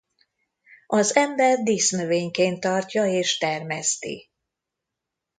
[0.87, 4.29] Az ember dísznövényként tartja és termeszti.